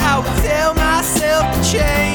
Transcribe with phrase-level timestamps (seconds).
[0.00, 2.11] I will tell myself to change.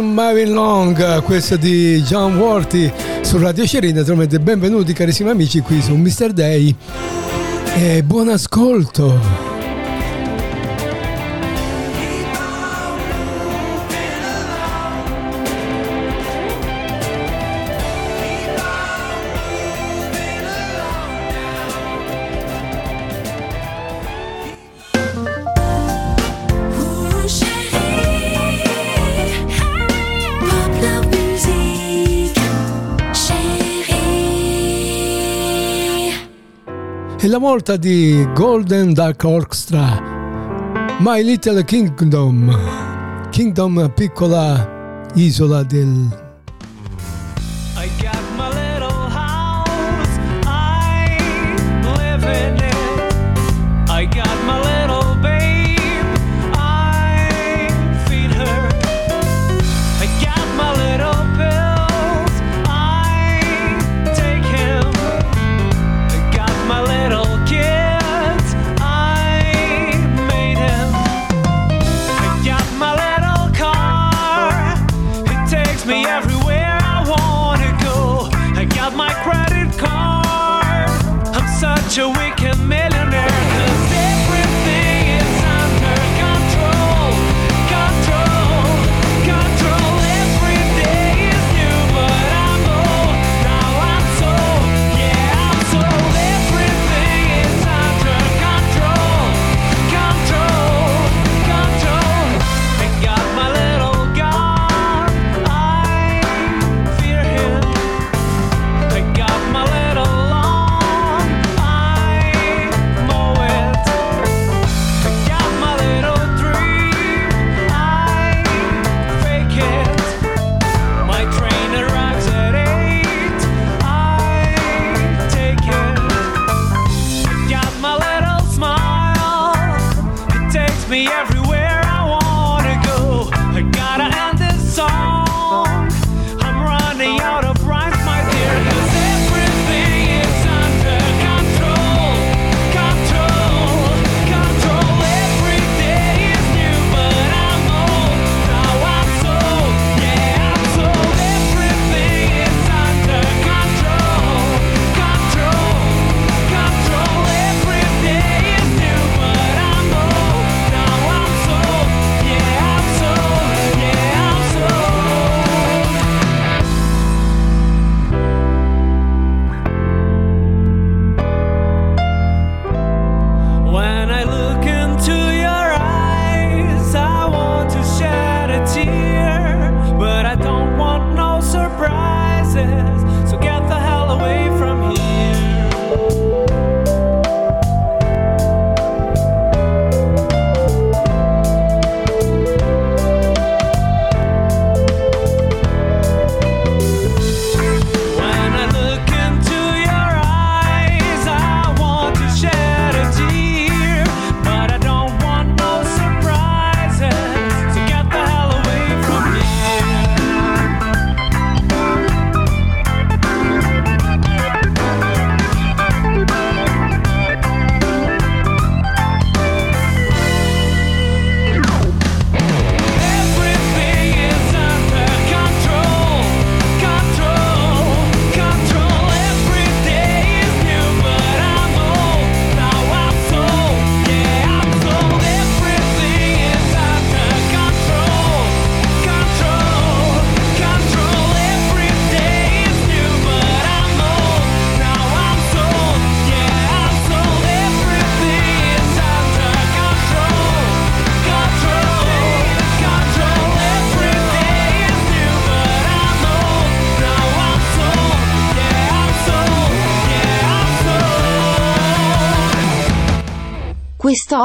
[0.00, 2.90] Marvin Long, questo di John Worthy
[3.22, 3.92] su Radio Sherry.
[3.92, 6.32] Naturalmente benvenuti carissimi amici qui su Mr.
[6.32, 6.74] Day
[7.76, 9.53] e buon ascolto.
[37.34, 40.00] La volta di Golden Dark Orchestra,
[41.00, 42.56] My Little Kingdom,
[43.30, 46.23] Kingdom piccola isola del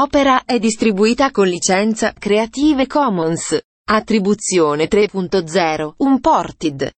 [0.00, 3.58] Quest'opera è distribuita con licenza Creative Commons.
[3.90, 6.90] Attribuzione 3.0 Unported.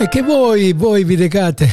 [0.00, 1.68] e che voi, voi vi recate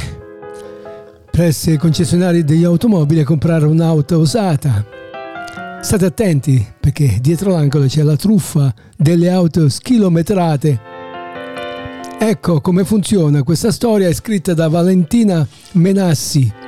[1.31, 4.85] presso i concessionari degli automobili a comprare un'auto usata.
[5.79, 10.81] State attenti perché dietro l'angolo c'è la truffa delle auto schilometrate.
[12.19, 16.66] Ecco come funziona questa storia è scritta da Valentina Menassi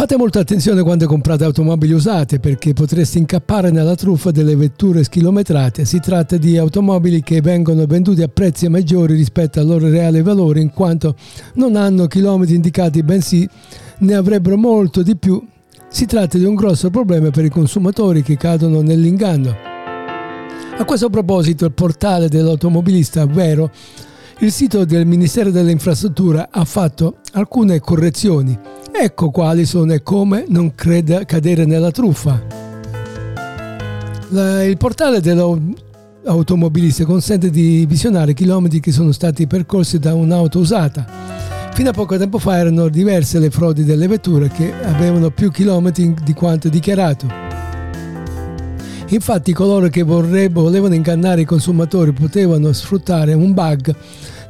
[0.00, 5.84] Fate molta attenzione quando comprate automobili usate perché potreste incappare nella truffa delle vetture schilometrate.
[5.84, 10.60] Si tratta di automobili che vengono venduti a prezzi maggiori rispetto al loro reale valore
[10.60, 11.16] in quanto
[11.56, 13.46] non hanno chilometri indicati bensì
[13.98, 15.46] ne avrebbero molto di più.
[15.90, 19.54] Si tratta di un grosso problema per i consumatori che cadono nell'inganno.
[20.78, 23.70] A questo proposito il portale dell'automobilista Vero
[24.38, 28.58] il sito del Ministero delle Infrastrutture ha fatto alcune correzioni.
[29.02, 32.38] Ecco quali sono e come non creda cadere nella truffa.
[34.30, 41.06] Il portale dell'automobilista consente di visionare chilometri che sono stati percorsi da un'auto usata.
[41.72, 46.14] Fino a poco tempo fa erano diverse le frodi delle vetture che avevano più chilometri
[46.22, 47.26] di quanto dichiarato.
[49.08, 53.94] Infatti coloro che volevano ingannare i consumatori potevano sfruttare un bug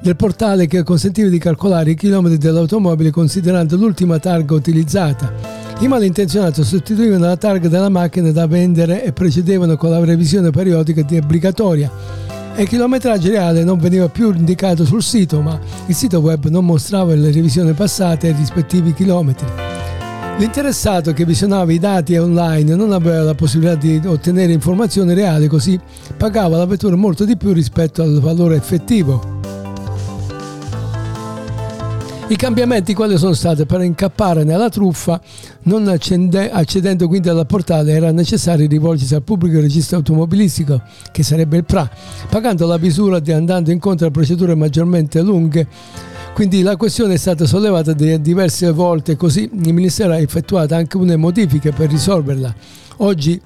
[0.02, 5.32] del portale che consentiva di calcolare i chilometri dell'automobile considerando l'ultima targa utilizzata.
[5.80, 11.02] I malintenzionati sostituivano la targa della macchina da vendere e procedevano con la revisione periodica
[11.02, 11.90] di obbligatoria
[12.54, 16.64] e il chilometraggio reale non veniva più indicato sul sito, ma il sito web non
[16.64, 19.46] mostrava le revisioni passate e i rispettivi chilometri.
[20.38, 25.78] L'interessato che visionava i dati online non aveva la possibilità di ottenere informazioni reali, così
[26.16, 29.39] pagava la vettura molto di più rispetto al valore effettivo.
[32.30, 35.20] I cambiamenti quali sono stati per incappare nella truffa,
[35.64, 41.56] non accende, accedendo quindi alla portale, era necessario rivolgersi al pubblico registro automobilistico, che sarebbe
[41.56, 41.90] il PRA,
[42.28, 45.66] pagando la misura di andando incontro a procedure maggiormente lunghe.
[46.32, 51.16] Quindi la questione è stata sollevata diverse volte, così il Ministero ha effettuato anche una
[51.16, 52.54] modifiche per risolverla.
[52.98, 53.40] Oggi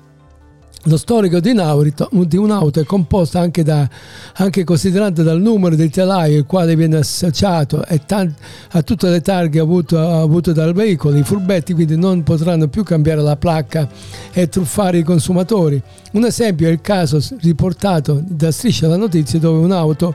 [0.85, 3.89] lo storico di, Naurito, di un'auto è composto anche, da,
[4.35, 8.35] anche considerando dal numero del telaio il quale viene associato tant-
[8.73, 11.17] a tutte le targhe avute avute dal veicolo.
[11.17, 13.89] I furbetti quindi non potranno più cambiare la placca
[14.33, 15.81] e truffare i consumatori.
[16.13, 20.15] Un esempio è il caso riportato da Striscia la Notizia dove un'auto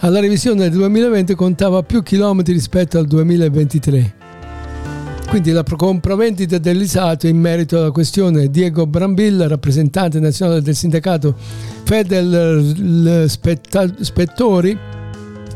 [0.00, 4.29] alla revisione del 2020 contava più chilometri rispetto al 2023.
[5.30, 11.36] Quindi la compravendita dell'Isato in merito alla questione Diego Brambilla, rappresentante nazionale del sindacato
[11.84, 14.76] Fedel Spettori,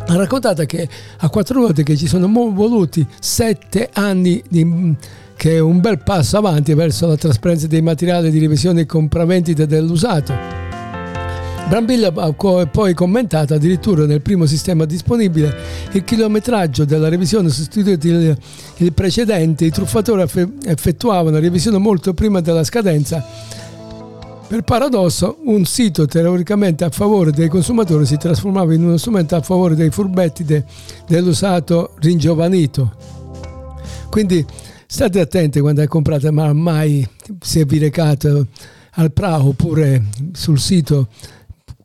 [0.07, 0.88] ha raccontato che
[1.19, 4.95] a quattro volte che ci sono voluti sette anni di,
[5.35, 9.64] che è un bel passo avanti verso la trasparenza dei materiali di revisione e compravendita
[9.64, 10.63] dell'usato.
[11.68, 15.56] Brambilla ha poi commentato addirittura nel primo sistema disponibile
[15.92, 18.37] il chilometraggio della revisione sostituito il,
[18.76, 20.23] il precedente, i truffatori
[20.66, 23.25] effettuavano revisione molto prima della scadenza.
[24.47, 29.40] Per paradosso, un sito teoricamente a favore dei consumatori si trasformava in uno strumento a
[29.40, 30.64] favore dei furbetti de,
[31.09, 32.94] dell'usato ringiovanito.
[34.11, 34.44] Quindi
[34.87, 37.09] state attenti quando comprate, ma mai
[37.40, 38.47] se vi recate
[38.97, 41.09] al Praho oppure sul sito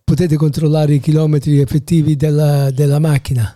[0.10, 3.54] potete controllare i chilometri effettivi della, della macchina.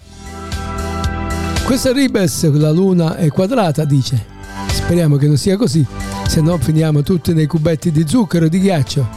[1.66, 4.24] Questa Ribes, la luna è quadrata, dice.
[4.68, 5.84] Speriamo che non sia così,
[6.28, 9.08] se no finiamo tutti nei cubetti di zucchero e di ghiaccio.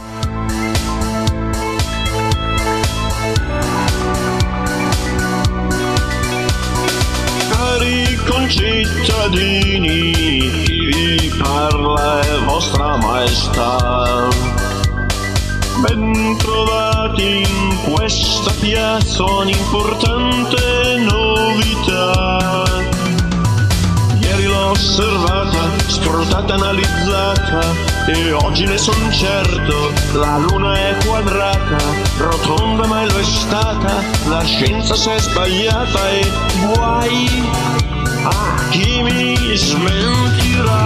[7.49, 10.11] Cari concittadini,
[10.55, 14.46] chi vi parla è vostra maestà
[15.79, 22.63] Bentrovati in questa piazza un'importante novità.
[24.19, 27.75] Ieri l'ho osservata, scrutata, analizzata
[28.07, 31.77] e oggi ne son certo, la luna è quadrata,
[32.17, 36.31] rotonda mai lo è stata, la scienza si è sbagliata e
[36.73, 37.49] guai
[38.23, 40.77] a chi mi smentirà.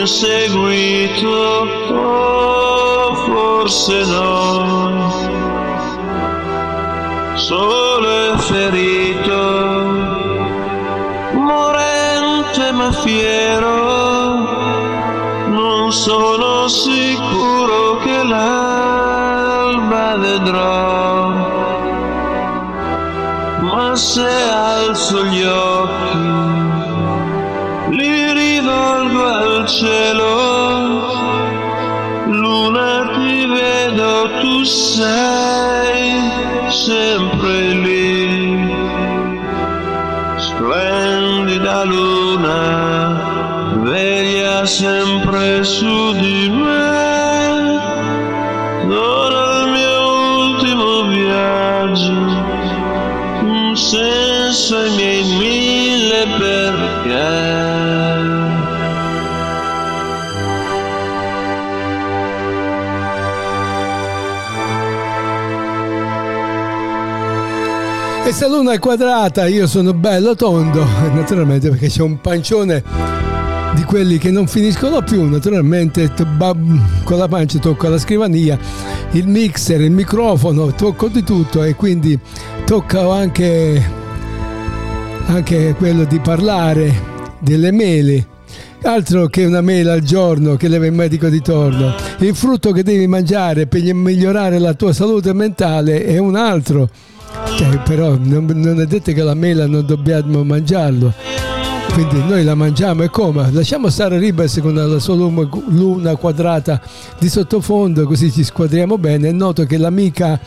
[0.00, 1.28] Inseguito,
[1.92, 5.10] oh, forse no,
[7.36, 9.40] solo e ferito,
[11.34, 13.77] morente ma fiero,
[44.68, 47.80] sempre su di me,
[48.86, 52.12] sono il mio ultimo viaggio,
[53.46, 57.46] un senso ai miei mille perché.
[68.22, 73.37] Questa luna è quadrata, io sono bello tondo, naturalmente perché c'è un pancione
[73.88, 76.12] quelli che non finiscono più, naturalmente
[77.04, 78.58] con la pancia tocco la scrivania,
[79.12, 82.16] il mixer, il microfono, tocco di tutto e quindi
[82.66, 83.82] tocca anche,
[85.28, 86.92] anche quello di parlare
[87.38, 88.26] delle mele
[88.82, 91.94] altro che una mela al giorno che leva il medico di torno.
[92.18, 96.90] Il frutto che devi mangiare per migliorare la tua salute mentale è un altro.
[97.56, 101.47] Cioè, però non, non, è detto che la mela non dobbiamo mangiarlo.
[101.98, 103.50] Quindi noi la mangiamo e come?
[103.50, 106.80] Lasciamo stare Ribes con la sua luna quadrata
[107.18, 109.30] di sottofondo così ci squadriamo bene.
[109.30, 110.38] È noto che l'amica,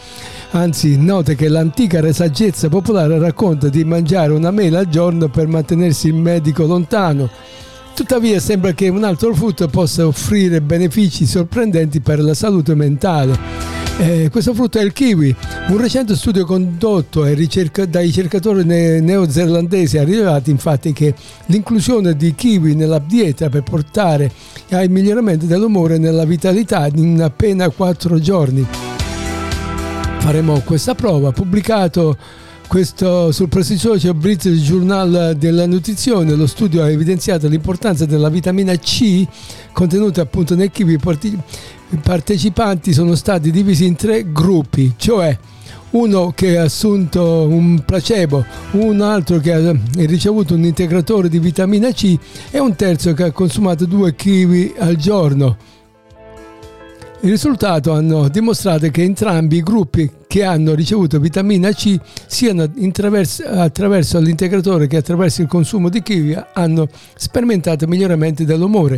[0.51, 6.07] anzi noto che l'antica saggezza popolare racconta di mangiare una mela al giorno per mantenersi
[6.07, 7.29] il medico lontano.
[7.93, 13.80] Tuttavia sembra che un altro frutto possa offrire benefici sorprendenti per la salute mentale.
[14.01, 15.35] Eh, questo frutto è il kiwi.
[15.67, 21.13] Un recente studio condotto ricerca, dai ricercatori ne- neozelandesi ha rilevato infatti che
[21.45, 24.31] l'inclusione di kiwi nella dieta per portare
[24.71, 28.65] al miglioramento dell'umore e nella vitalità in appena 4 giorni.
[30.17, 32.17] Faremo questa prova, pubblicato
[32.71, 39.27] questo, sul prestigioso British Journal della Nutrizione lo studio ha evidenziato l'importanza della vitamina C
[39.73, 45.37] contenuta appunto nel kiwi i partecipanti sono stati divisi in tre gruppi, cioè
[45.89, 51.91] uno che ha assunto un placebo, un altro che ha ricevuto un integratore di vitamina
[51.91, 52.17] C
[52.51, 55.57] e un terzo che ha consumato due kiwi al giorno.
[57.19, 64.17] Il risultato hanno dimostrato che entrambi i gruppi che hanno ricevuto vitamina C, sia attraverso
[64.21, 68.97] l'integratore che attraverso il consumo di kiwi, hanno sperimentato miglioramenti dell'umore.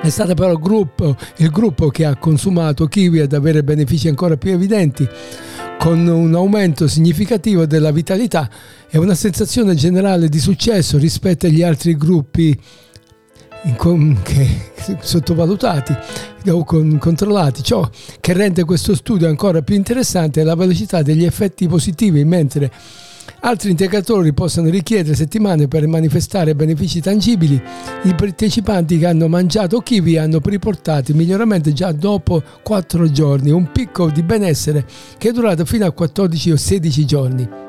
[0.00, 4.38] È stato però il gruppo, il gruppo che ha consumato kiwi ad avere benefici ancora
[4.38, 5.06] più evidenti,
[5.78, 8.48] con un aumento significativo della vitalità
[8.88, 12.58] e una sensazione generale di successo rispetto agli altri gruppi
[14.22, 15.96] che, sottovalutati
[16.50, 17.62] o controllati.
[17.62, 17.88] Ciò
[18.20, 22.70] che rende questo studio ancora più interessante è la velocità degli effetti positivi, mentre
[23.40, 27.60] Altri integratori possono richiedere settimane per manifestare benefici tangibili.
[28.04, 34.10] I partecipanti che hanno mangiato kiwi hanno riportato miglioramenti già dopo 4 giorni, un picco
[34.10, 34.86] di benessere
[35.18, 37.63] che è durato fino a 14 o 16 giorni.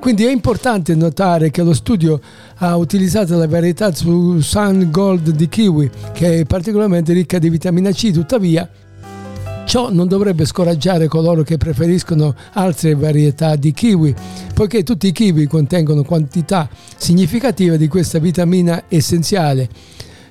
[0.00, 2.20] Quindi è importante notare che lo studio
[2.56, 8.10] ha utilizzato la varietà Sun Gold di kiwi, che è particolarmente ricca di vitamina C,
[8.10, 8.68] tuttavia
[9.70, 14.12] Ciò non dovrebbe scoraggiare coloro che preferiscono altre varietà di kiwi,
[14.52, 19.68] poiché tutti i kiwi contengono quantità significative di questa vitamina essenziale.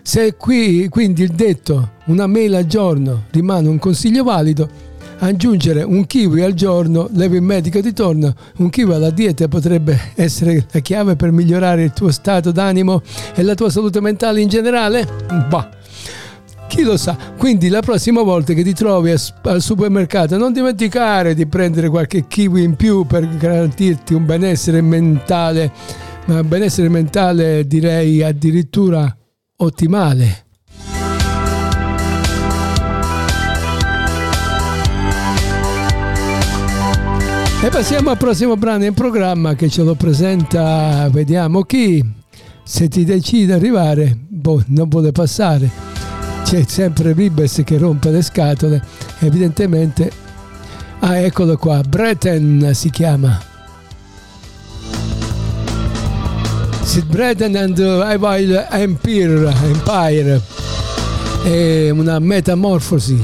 [0.02, 4.89] Se qui quindi il detto una mela al giorno rimane un consiglio valido,
[5.20, 8.34] aggiungere un kiwi al giorno leva il medico di torno.
[8.58, 13.02] Un kiwi alla dieta potrebbe essere la chiave per migliorare il tuo stato d'animo
[13.36, 15.08] e la tua salute mentale in generale?
[15.50, 15.78] Bah
[16.70, 17.18] chi lo sa?
[17.36, 22.64] Quindi la prossima volta che ti trovi al supermercato non dimenticare di prendere qualche kiwi
[22.64, 25.72] in più per garantirti un benessere mentale,
[26.26, 29.14] ma benessere mentale direi addirittura
[29.58, 30.49] ottimale.
[37.62, 42.02] E passiamo al prossimo brano in programma che ce lo presenta, vediamo chi,
[42.64, 45.70] se ti decide arrivare, boh, non vuole passare.
[46.46, 48.82] C'è sempre Ribes che rompe le scatole,
[49.20, 50.10] evidentemente...
[51.00, 53.38] Ah, eccolo qua, Breton si chiama.
[56.82, 60.42] Sid Braden and Evil Empire, Empire.
[61.44, 63.22] È una metamorfosi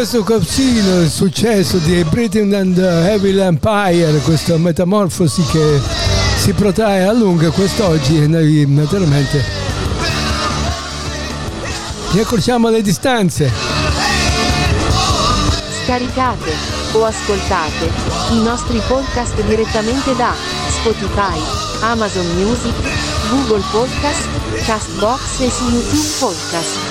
[0.00, 5.78] questo capsino, il successo di Britain and Evil Empire, questa metamorfosi che
[6.36, 9.44] si protrae a lungo quest'oggi e noi naturalmente
[12.12, 13.52] ci accorciamo alle distanze.
[15.84, 16.50] Scaricate
[16.92, 17.90] o ascoltate
[18.30, 20.32] i nostri podcast direttamente da
[20.70, 21.38] Spotify,
[21.82, 22.72] Amazon Music,
[23.28, 24.26] Google Podcast,
[24.64, 26.89] Castbox e su YouTube Podcast.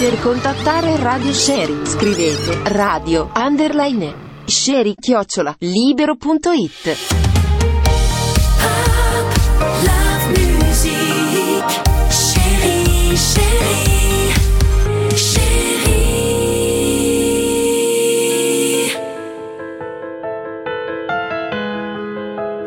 [0.00, 4.14] Per contattare Radio Sherry scrivete radio underline
[4.46, 6.96] sherry chiocciola libero.it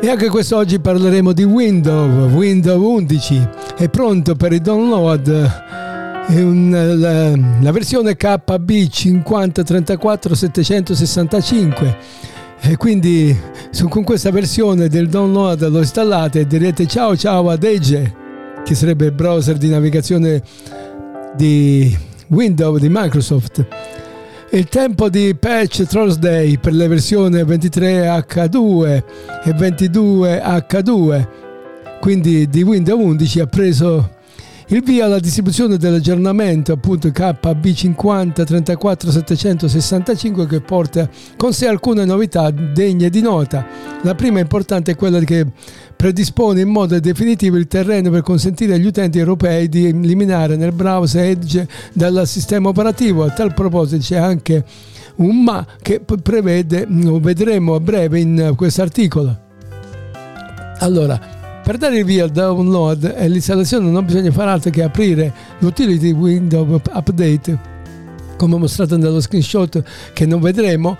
[0.00, 5.63] E anche quest'oggi parleremo di Windows, Windows 11 è pronto per il download
[6.28, 11.96] un, la, la, versione KB 5034 765
[12.60, 13.36] e quindi
[13.70, 18.14] su, con questa versione del download lo installate e direte ciao ciao ad Edge
[18.64, 20.42] che sarebbe il browser di navigazione
[21.36, 21.94] di
[22.28, 23.66] Windows di Microsoft.
[24.50, 29.02] Il tempo di patch Thursday per le versioni 23H2
[29.44, 31.26] e 22H2
[32.00, 34.13] quindi di Windows 11 ha preso
[34.74, 43.08] il via alla distribuzione dell'aggiornamento appunto KB50 34765 che porta con sé alcune novità degne
[43.08, 43.64] di nota.
[44.02, 45.46] La prima importante è quella che
[45.94, 51.24] predispone in modo definitivo il terreno per consentire agli utenti europei di eliminare nel browser
[51.24, 53.22] Edge dal sistema operativo.
[53.22, 54.64] A tal proposito c'è anche
[55.16, 59.38] un ma che prevede, lo vedremo a breve in questo articolo.
[60.78, 61.33] Allora,
[61.64, 66.10] Per dare il via al download e l'installazione non bisogna fare altro che aprire l'utility
[66.10, 67.58] Windows Update,
[68.36, 70.94] come mostrato nello screenshot che non vedremo.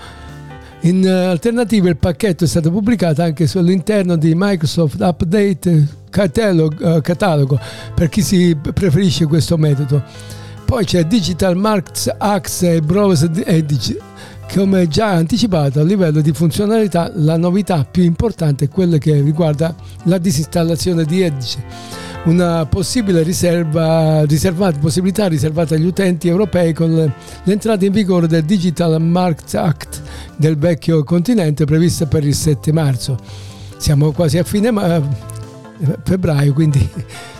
[0.80, 7.60] In alternativa il pacchetto è stato pubblicato anche sull'interno di Microsoft Update Catalog, uh, catalogo
[7.94, 10.02] per chi si preferisce questo metodo.
[10.64, 13.98] Poi c'è Digital Marks Axe e Browser Edge
[14.52, 19.74] come già anticipato a livello di funzionalità la novità più importante è quella che riguarda
[20.04, 27.12] la disinstallazione di Edge una possibile riserva, riservata, possibilità riservata agli utenti europei con
[27.44, 30.02] l'entrata in vigore del Digital Markets Act
[30.36, 33.18] del vecchio continente prevista per il 7 marzo.
[33.76, 34.72] Siamo quasi a fine
[36.02, 36.88] febbraio, quindi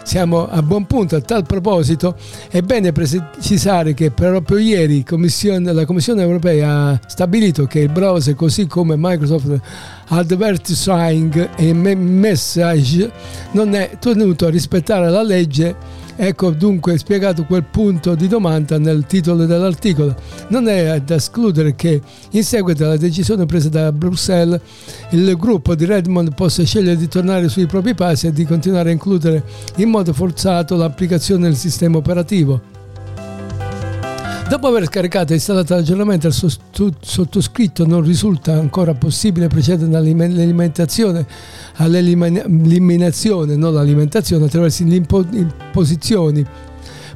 [0.05, 1.17] siamo a buon punto.
[1.17, 2.17] A tal proposito
[2.49, 8.35] è bene precisare che proprio ieri Commissione, la Commissione europea ha stabilito che il browser,
[8.35, 9.61] così come Microsoft
[10.09, 13.11] Advertising e Message,
[13.53, 19.05] non è tenuto a rispettare la legge Ecco dunque spiegato quel punto di domanda nel
[19.07, 20.15] titolo dell'articolo.
[20.49, 22.01] Non è da escludere che
[22.31, 24.61] in seguito alla decisione presa da Bruxelles
[25.11, 28.93] il gruppo di Redmond possa scegliere di tornare sui propri passi e di continuare a
[28.93, 29.43] includere
[29.77, 32.74] in modo forzato l'applicazione del sistema operativo.
[34.47, 36.35] Dopo aver scaricato e installato l'aggiornamento, il
[37.01, 41.27] sottoscritto non risulta ancora possibile procedere all'alimentazione,
[41.77, 46.47] all'eliminazione, non l'alimentazione, attraverso le imposizioni,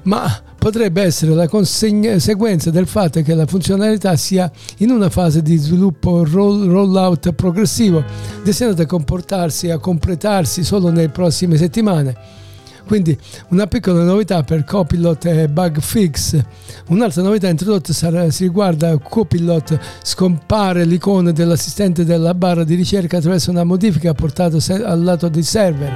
[0.05, 5.57] ma potrebbe essere la conseguenza del fatto che la funzionalità sia in una fase di
[5.57, 8.03] sviluppo roll, rollout progressivo,
[8.43, 12.47] destinata a comportarsi e a completarsi solo nelle prossime settimane.
[12.88, 13.14] Quindi
[13.48, 16.42] una piccola novità per Copilot e bug fix.
[16.87, 23.51] Un'altra novità introdotta sarà, si riguarda Copilot, scompare l'icona dell'assistente della barra di ricerca attraverso
[23.51, 25.92] una modifica portata al lato dei server.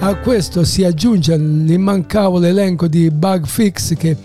[0.00, 4.16] A questo si aggiunge l'immancabile elenco di bug fix che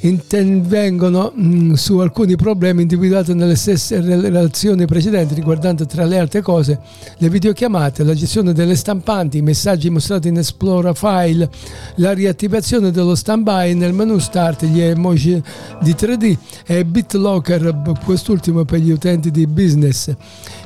[0.00, 6.40] intervengono mh, mm, su alcuni problemi individuati nelle stesse relazioni precedenti riguardanti tra le altre
[6.40, 6.80] cose
[7.18, 11.50] le videochiamate, la gestione delle stampanti, i messaggi mostrati in Explora File,
[11.96, 15.42] la riattivazione dello standby nel menu Start, gli emoji
[15.82, 16.36] di 3D
[16.66, 20.14] e BitLocker, quest'ultimo per gli utenti di business.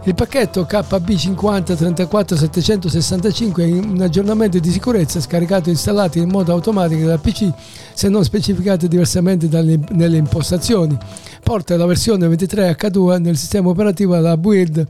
[0.04, 7.06] Il pacchetto KB50 34765 è un aggiornamento di sicurezza scaricato e installato in modo automatico
[7.06, 7.50] dal PC
[7.94, 10.96] se non specificato diversamente dalle, nelle impostazioni.
[11.42, 14.86] Porta la versione 23H2 nel sistema operativo alla build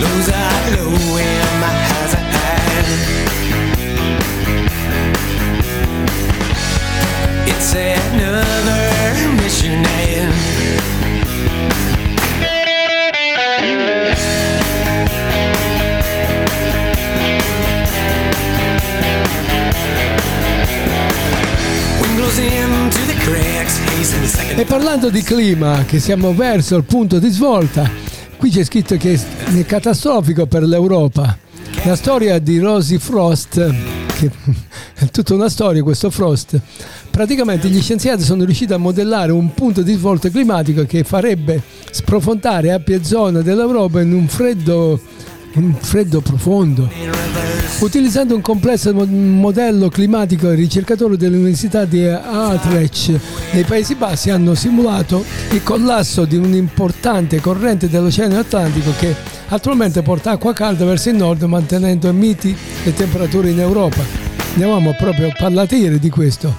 [0.00, 0.28] Lows
[24.58, 28.07] E parlando di clima, che siamo verso il punto di svolta,
[28.38, 31.36] qui c'è scritto che è catastrofico per l'Europa.
[31.84, 33.74] La storia di Rosie Frost,
[34.16, 34.30] che
[34.94, 36.58] è tutta una storia questo Frost,
[37.10, 42.70] praticamente gli scienziati sono riusciti a modellare un punto di svolta climatico che farebbe sprofondare
[42.70, 45.00] ampie zone dell'Europa in un freddo,
[45.54, 46.88] un freddo profondo
[47.80, 53.20] Utilizzando un complesso modello climatico, i ricercatori dell'Università di Utrecht
[53.52, 59.14] nei Paesi Bassi hanno simulato il collasso di un'importante corrente dell'Oceano Atlantico che
[59.46, 64.02] attualmente porta acqua calda verso il nord mantenendo miti le temperature in Europa.
[64.54, 66.52] Ne avevamo proprio parlato ieri di questo.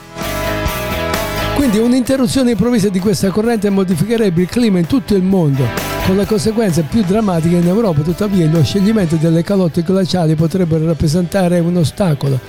[1.56, 6.26] Quindi un'interruzione improvvisa di questa corrente modificherebbe il clima in tutto il mondo con la
[6.26, 8.02] conseguenza più drammatica in Europa.
[8.02, 12.40] Tuttavia lo scioglimento delle calotte glaciali potrebbe rappresentare un ostacolo.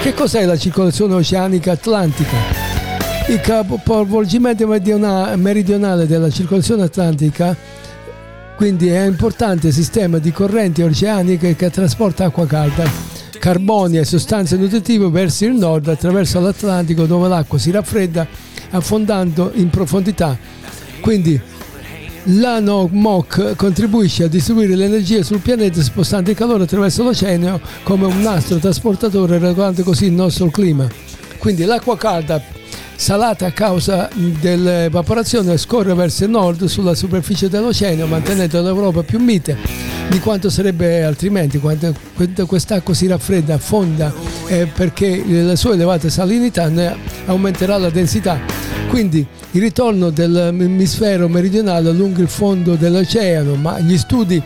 [0.00, 2.36] Che cos'è la circolazione oceanica atlantica?
[3.28, 7.56] Il capovolgimento meridionale della circolazione atlantica
[8.60, 12.84] quindi è un importante sistema di correnti oceaniche che trasporta acqua calda,
[13.38, 18.26] carboni e sostanze nutritive verso il nord attraverso l'Atlantico dove l'acqua si raffredda
[18.72, 20.36] affondando in profondità.
[21.00, 21.40] Quindi
[22.24, 28.58] l'ANOMOC contribuisce a distribuire l'energia sul pianeta spostando il calore attraverso l'oceano come un nastro
[28.58, 30.86] trasportatore regolando così il nostro clima.
[31.38, 32.42] Quindi l'acqua calda
[32.94, 39.56] salata a causa dell'evaporazione scorre verso nord sulla superficie dell'oceano mantenendo l'Europa più mite
[40.10, 41.94] di quanto sarebbe altrimenti quando
[42.46, 44.12] quest'acqua si raffredda, affonda
[44.48, 46.94] eh, perché la sua elevata salinità ne
[47.26, 48.69] aumenterà la densità.
[48.90, 54.42] Quindi il ritorno dell'emisfero meridionale lungo il fondo dell'oceano, ma gli studi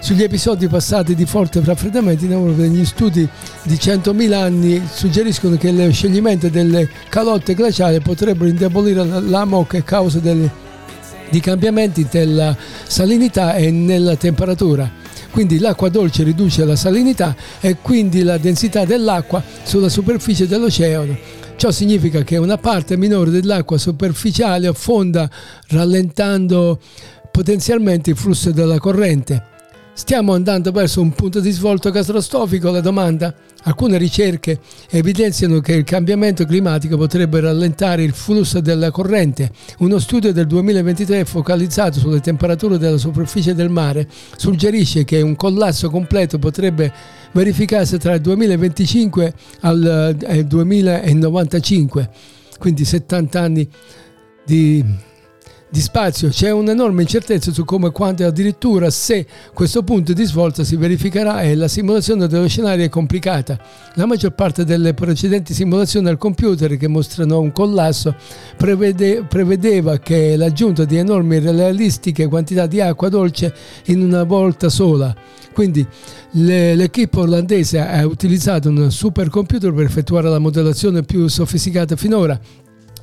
[0.00, 3.26] sugli episodi passati di forte raffreddamento in Europa negli studi
[3.62, 10.18] di 100.000 anni suggeriscono che lo scioglimento delle calotte glaciali potrebbero indebolire l'AMOC a causa
[10.18, 10.50] delle,
[11.30, 12.54] di cambiamenti della
[12.86, 14.90] salinità e nella temperatura.
[15.30, 21.43] Quindi l'acqua dolce riduce la salinità e quindi la densità dell'acqua sulla superficie dell'oceano.
[21.56, 25.30] Ciò significa che una parte minore dell'acqua superficiale affonda
[25.68, 26.78] rallentando
[27.30, 29.52] potenzialmente il flusso della corrente.
[29.96, 32.70] Stiamo andando verso un punto di svolto catastrofico?
[32.70, 33.32] La domanda?
[33.62, 34.58] Alcune ricerche
[34.90, 39.52] evidenziano che il cambiamento climatico potrebbe rallentare il flusso della corrente.
[39.78, 45.88] Uno studio del 2023 focalizzato sulle temperature della superficie del mare suggerisce che un collasso
[45.88, 46.92] completo potrebbe
[47.34, 50.16] verificarsi tra il 2025 al
[50.46, 52.08] 2095, eh,
[52.58, 53.68] quindi 70 anni
[54.46, 55.12] di
[55.74, 60.62] di spazio c'è un'enorme incertezza su come, quando e addirittura se questo punto di svolta
[60.62, 63.58] si verificherà e la simulazione dello scenario è complicata.
[63.94, 68.14] La maggior parte delle precedenti simulazioni al computer che mostrano un collasso
[68.56, 73.52] prevede, prevedeva che l'aggiunta di enormi e realistiche quantità di acqua dolce
[73.86, 75.12] in una volta sola.
[75.54, 75.86] Quindi
[76.32, 82.38] le, l'equipe olandese ha utilizzato un supercomputer per effettuare la modellazione più sofisticata finora,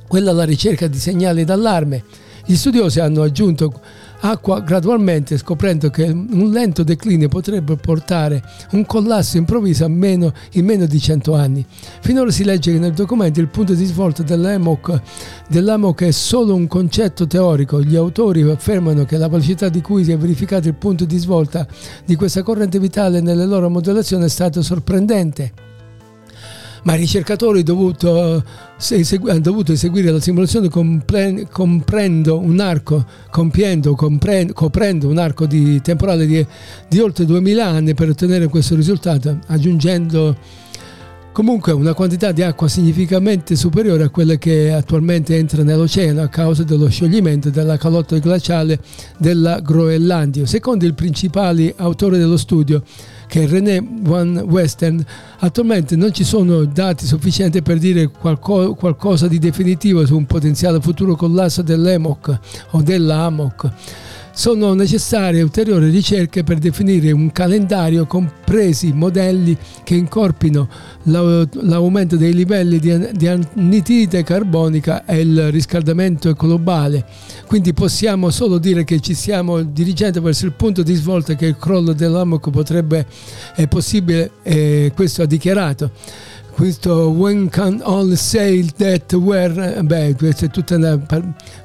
[0.06, 2.04] quella alla ricerca di segnali d'allarme.
[2.44, 3.72] Gli studiosi hanno aggiunto
[4.22, 10.86] acqua gradualmente scoprendo che un lento declino potrebbe portare un collasso improvviso meno, in meno
[10.86, 11.64] di 100 anni.
[12.00, 15.00] Finora si legge che nel documento il punto di svolta dell'EMOC,
[15.48, 17.82] dell'EMOC è solo un concetto teorico.
[17.82, 21.66] Gli autori affermano che la velocità di cui si è verificato il punto di svolta
[22.04, 25.70] di questa corrente vitale nelle loro modellazioni è stata sorprendente
[26.82, 28.42] ma i ricercatori dovuto,
[29.28, 36.44] hanno dovuto eseguire la simulazione comprendo un arco, compiendo, coprendo un arco di temporale di,
[36.88, 40.36] di oltre 2000 anni per ottenere questo risultato, aggiungendo
[41.32, 46.62] comunque una quantità di acqua significativamente superiore a quella che attualmente entra nell'oceano a causa
[46.62, 48.78] dello scioglimento della calotta glaciale
[49.18, 50.46] della Groenlandia.
[50.46, 52.82] Secondo i principali autori dello studio,
[53.32, 55.02] che René Van Western
[55.38, 60.82] attualmente non ci sono dati sufficienti per dire qualco, qualcosa di definitivo su un potenziale
[60.82, 62.38] futuro collasso dell'EMOC
[62.72, 63.70] o della AMOC
[64.34, 70.68] sono necessarie ulteriori ricerche per definire un calendario compresi modelli che incorpino
[71.04, 77.04] l'aumento dei livelli di anidride carbonica e il riscaldamento globale.
[77.46, 81.56] Quindi possiamo solo dire che ci stiamo dirigendo verso il punto di svolta che il
[81.56, 83.06] crollo dell'AMOC potrebbe
[83.54, 85.90] è possibile e questo ha dichiarato
[86.52, 91.00] questo When Can All Say That Where beh questa è tutta una,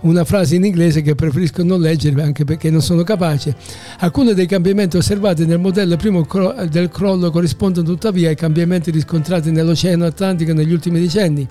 [0.02, 3.56] una, frase in inglese che preferisco non leggere anche perché non sono capace.
[4.00, 6.26] Alcuni dei cambiamenti osservati nel modello primo
[6.70, 11.48] del crollo corrispondono tuttavia ai cambiamenti riscontrati nell'oceano Atlantico negli ultimi decenni.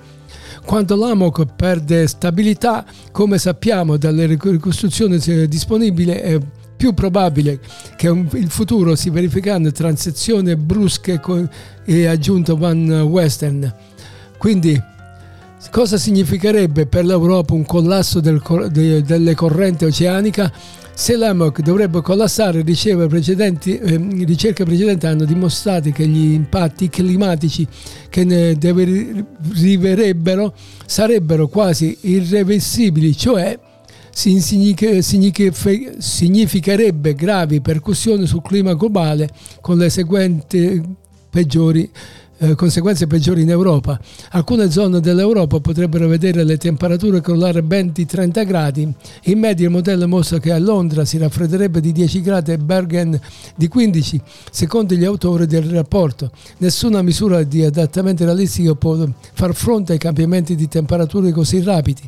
[0.64, 6.38] Quando l'AMOC perde stabilità, come sappiamo dalle ricostruzioni disponibili, è
[6.76, 7.58] più probabile
[7.96, 11.20] che il futuro si verificando transizioni brusche
[11.84, 13.74] e aggiunto Van Western.
[14.38, 14.80] Quindi
[15.70, 20.52] cosa significherebbe per l'Europa un collasso del, de, delle correnti oceaniche?
[20.98, 22.64] Se l'AMOC dovrebbe collassare,
[23.06, 27.68] precedenti, eh, ricerche precedenti hanno dimostrato che gli impatti climatici
[28.08, 30.54] che ne deriverebbero
[30.86, 33.58] sarebbero quasi irreversibili, cioè
[35.98, 39.28] significherebbe gravi percussioni sul clima globale
[39.60, 40.82] con le seguenti
[41.28, 41.90] peggiori
[42.38, 43.98] eh, conseguenze peggiori in Europa.
[44.30, 48.90] Alcune zone dell'Europa potrebbero vedere le temperature crollare ben di 30 gradi.
[49.24, 53.18] In media il modello mostra che a Londra si raffredderebbe di 10 gradi e Bergen
[53.54, 56.30] di 15, secondo gli autori del rapporto.
[56.58, 62.02] Nessuna misura di adattamento realistico può far fronte ai cambiamenti di temperature così rapidi.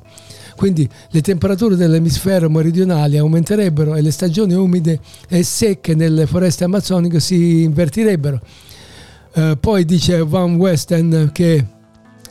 [0.58, 4.98] Quindi le temperature dell'emisfero meridionale aumenterebbero e le stagioni umide
[5.28, 8.40] e secche nelle foreste amazzoniche si invertirebbero.
[9.34, 11.64] Eh, poi dice Van Westen che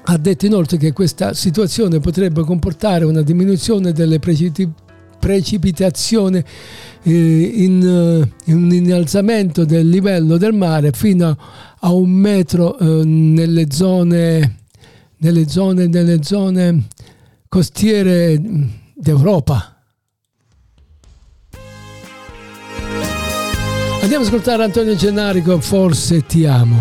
[0.03, 6.43] ha detto inoltre che questa situazione potrebbe comportare una diminuzione delle precipitazioni
[7.03, 11.38] eh, in, eh, in, un innalzamento del livello del mare fino
[11.80, 14.55] a un metro eh, nelle zone
[15.19, 16.88] nelle zone, nelle zone
[17.48, 18.39] costiere
[18.93, 19.76] d'Europa.
[24.02, 26.80] Andiamo ad ascoltare Antonio Gennari con Forse ti amo.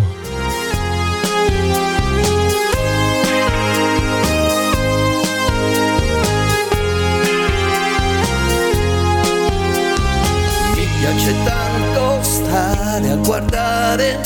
[10.75, 14.19] Mi piace tanto stare a guardare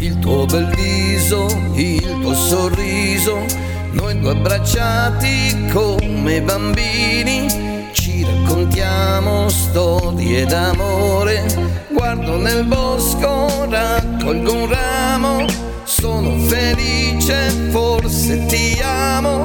[0.00, 3.46] il tuo bel viso, il tuo sorriso,
[3.92, 11.44] noi due abbracciati come bambini, ci raccontiamo storie d'amore.
[11.90, 15.44] Guardo nel bosco, raccolgo un ramo,
[15.84, 19.44] sono felice, forse ti amo,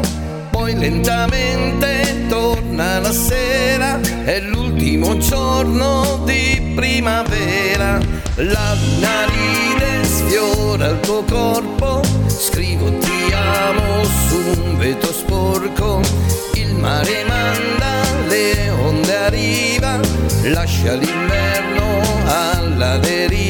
[0.49, 7.99] poi lentamente torna la sera, è l'ultimo giorno di primavera,
[8.35, 12.96] la luna ride, sfiora il tuo corpo, scrivo
[20.57, 23.46] lascia l'inverno alla deriva,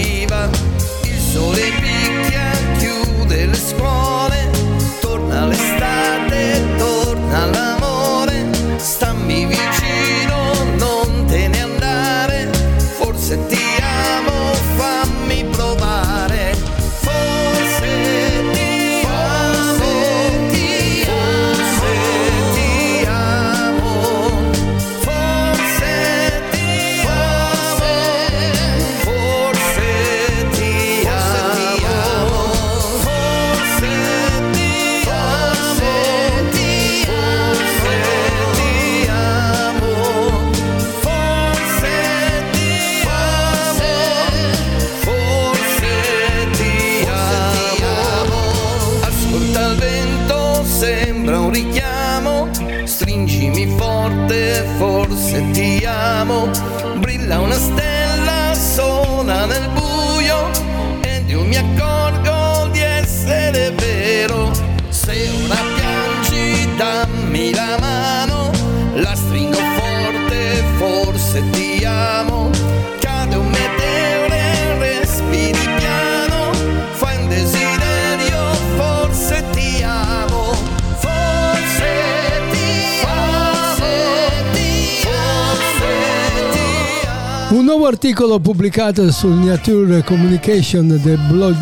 [87.87, 91.55] articolo pubblicato sul Nature Communication del blog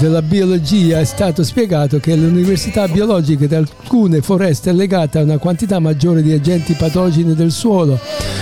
[0.00, 5.38] della biologia è stato spiegato che l'università biologica di alcune foreste è legata a una
[5.38, 8.00] quantità maggiore di agenti patogeni del suolo,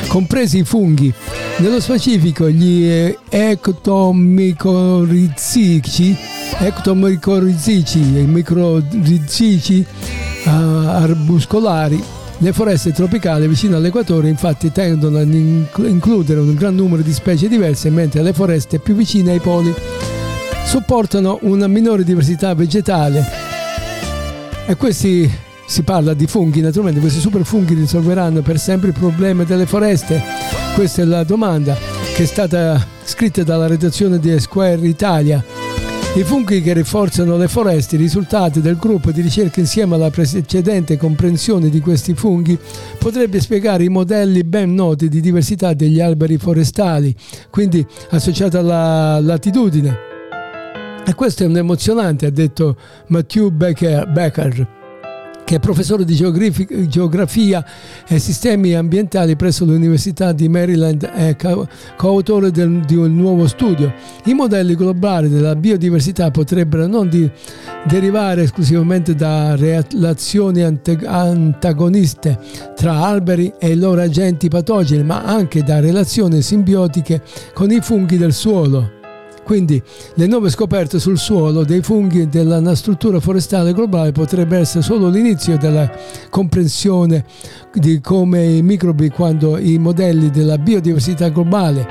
[0.09, 1.12] compresi i funghi.
[1.59, 6.16] Nello specifico gli ectomicorizici,
[6.59, 9.84] ectomicorizici e microrizici
[10.45, 12.03] eh, arbuscolari
[12.39, 17.49] le foreste tropicali vicino all'equatore infatti tendono a inclu- includere un gran numero di specie
[17.49, 19.74] diverse, mentre le foreste più vicine ai poli
[20.64, 23.24] supportano una minore diversità vegetale.
[24.66, 25.30] E questi
[25.66, 30.22] si parla di funghi, naturalmente questi superfunghi risolveranno per sempre il problema delle foreste?
[30.74, 31.76] Questa è la domanda
[32.14, 35.66] che è stata scritta dalla redazione di Square Italia.
[36.17, 40.97] I funghi che rinforzano le foreste, i risultati del gruppo di ricerca insieme alla precedente
[40.97, 42.59] comprensione di questi funghi
[42.99, 47.14] potrebbe spiegare i modelli ben noti di diversità degli alberi forestali,
[47.51, 49.95] quindi associata alla latitudine.
[51.07, 54.76] E questo è un emozionante, ha detto Matthew Becker, Becker
[55.47, 57.65] che è professore di geografi- geografia
[58.09, 63.95] e sistemi ambientali presso l'Università di Maryland e co- coautore del- di un nuovo studio.
[64.25, 67.31] I modelli globali della biodiversità potrebbero non di-
[67.85, 72.39] derivare esclusivamente da relazioni antagoniste
[72.75, 77.23] tra alberi e i loro agenti patogeni, ma anche da relazioni simbiotiche
[77.55, 78.96] con i funghi del suolo.
[79.47, 79.81] Quindi
[80.15, 85.57] le nuove scoperte sul suolo dei funghi della struttura forestale globale potrebbe essere solo l'inizio
[85.57, 85.89] della
[86.31, 87.25] comprensione
[87.73, 91.87] di come i microbi quando i modelli della biodiversità globale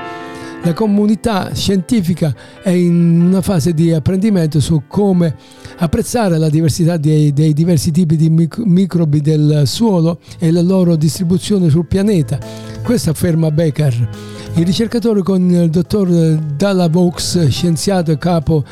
[0.64, 5.34] la comunità scientifica è in una fase di apprendimento su come
[5.78, 11.70] apprezzare la diversità dei, dei diversi tipi di microbi del suolo e la loro distribuzione
[11.70, 12.38] sul pianeta.
[12.82, 14.35] Questo afferma Becker.
[14.58, 18.64] I ricercatori con il dottor Dalla Vaux, scienziato e capo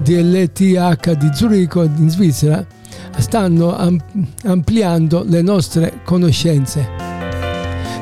[0.00, 2.64] dell'ETH di Zurigo in Svizzera,
[3.18, 3.76] stanno
[4.44, 6.86] ampliando le nostre conoscenze.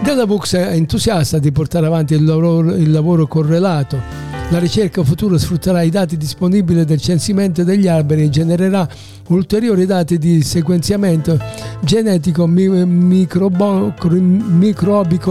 [0.02, 4.19] Della Books è entusiasta di portare avanti il lavoro, il lavoro correlato.
[4.52, 8.88] La ricerca futura sfrutterà i dati disponibili del censimento degli alberi e genererà
[9.28, 11.38] ulteriori dati di sequenziamento
[11.82, 14.08] genetico microbico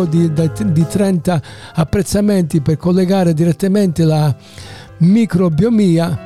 [0.06, 1.42] di, di 30
[1.74, 4.34] apprezzamenti per collegare direttamente la
[5.00, 6.20] microbiomia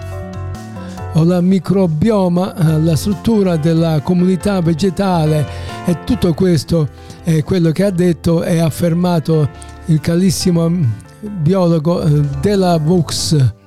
[1.13, 5.47] o la microbioma alla struttura della comunità vegetale.
[5.85, 6.87] E tutto questo
[7.23, 9.49] è quello che ha detto e affermato
[9.85, 13.61] il calissimo biologo eh, della Vux.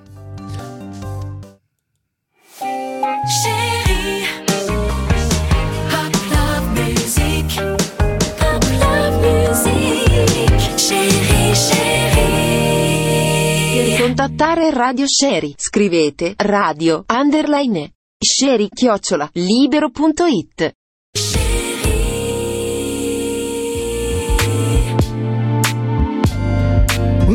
[14.26, 15.54] contattare Radio Sherry.
[15.56, 20.72] Scrivete radio underline sherry chiocciola libero.it.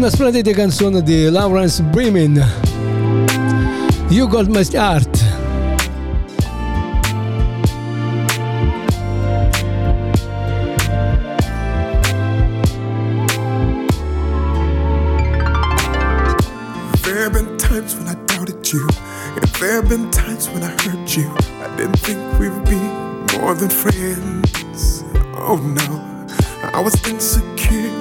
[0.01, 2.43] Una splendida canzone di Lawrence Bremen.
[4.09, 5.19] You Got My Heart.
[17.03, 18.87] There have been times when I doubted you,
[19.35, 21.31] and there have been times when I hurt you.
[21.61, 22.81] I didn't think we would be
[23.37, 25.03] more than friends.
[25.35, 26.27] Oh no,
[26.73, 28.00] I was insecure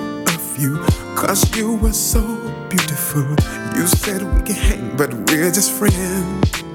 [0.61, 0.77] you,
[1.17, 2.21] cause you were so
[2.69, 3.23] beautiful.
[3.75, 6.70] You said we can hang, but we're just friends.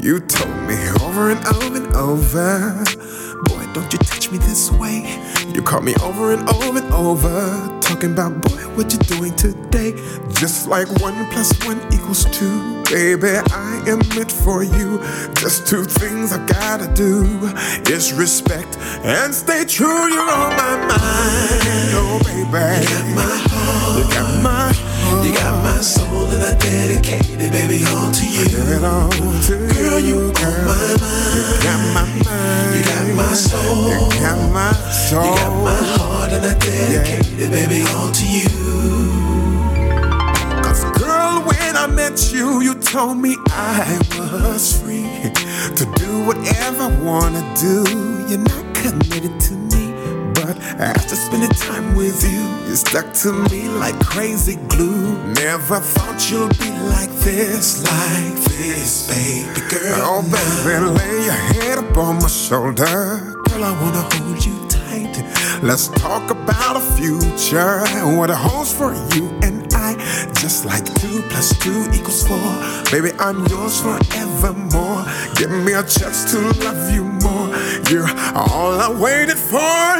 [0.00, 2.84] You told me over and over and over,
[3.44, 5.20] boy, don't you touch me this way.
[5.52, 9.92] You called me over and over and over, talking about, boy, what you doing today?
[10.34, 12.80] Just like one plus one equals two.
[12.84, 15.00] Baby, I am meant for you.
[15.34, 17.24] Just two things I gotta do
[17.92, 20.06] is respect and stay true.
[20.08, 22.44] You're on my mind, oh baby.
[22.44, 24.87] You got my heart, you got my heart.
[25.28, 28.48] You got my soul and I dedicate it, baby, all to you.
[28.48, 30.96] Give it all to Girl, you on my
[31.36, 32.74] You got my mind.
[32.74, 33.90] You got my soul.
[33.90, 35.24] You got my soul.
[35.24, 38.48] You got my heart and I dedicate it, baby, all to you.
[40.62, 45.30] Cause girl, when I met you, you told me I was free
[45.76, 47.84] to do whatever I wanna do.
[48.30, 49.57] You're not committed to
[50.78, 55.16] after spending time with you, you stuck to me like crazy glue.
[55.34, 60.00] Never thought you'd be like this, like this, baby girl.
[60.02, 60.22] Oh,
[60.64, 62.84] baby, lay your head upon my shoulder.
[63.48, 65.22] Girl, I wanna hold you tight.
[65.62, 69.38] Let's talk about a future, and what it holds for you.
[70.34, 72.38] Just like two plus two equals four.
[72.90, 75.04] Baby, I'm yours forevermore.
[75.36, 77.48] Give me a chance to love you more.
[77.90, 79.58] You're all I waited for.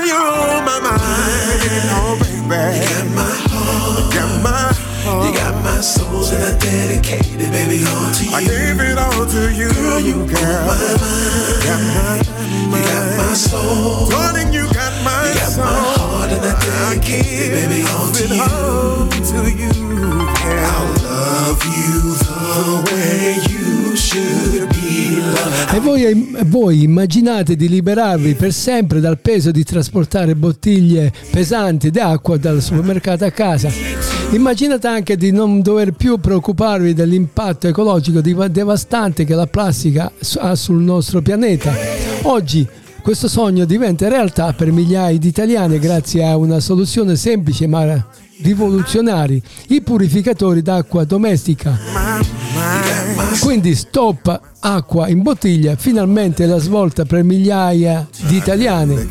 [0.08, 2.38] You're on my mind, oh baby.
[2.38, 3.98] You got my heart.
[3.98, 4.72] You got my
[5.04, 5.26] heart.
[5.26, 8.34] You got my soul and I dedicate it, baby, all to you.
[8.34, 10.66] I gave it all to you, Girl, you girl.
[10.68, 11.38] my mind.
[11.48, 14.08] You got my You got my soul.
[14.10, 15.64] Darling, you got my You got soul.
[15.64, 15.97] my
[16.28, 16.98] heart and I
[17.50, 18.42] baby, all to Give it you.
[18.42, 20.66] all to you, girl.
[20.68, 25.74] I'll love you the way you should be loved.
[25.74, 32.36] E voi, voi immaginate di liberarvi per sempre dal peso di trasportare bottiglie pesanti d'acqua
[32.36, 33.70] dal supermercato a casa.
[34.30, 40.82] Immaginate anche di non dover più preoccuparvi dell'impatto ecologico devastante che la plastica ha sul
[40.82, 41.72] nostro pianeta.
[42.22, 42.66] Oggi
[43.08, 48.06] questo sogno diventa realtà per migliaia di italiani grazie a una soluzione semplice ma
[48.42, 51.74] rivoluzionaria, i purificatori d'acqua domestica.
[53.40, 59.08] Quindi stop acqua in bottiglia, finalmente la svolta per migliaia di italiani.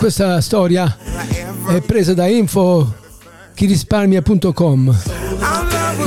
[0.00, 0.96] Questa storia
[1.68, 2.94] è presa da info
[3.54, 5.17] chirisparmia.com.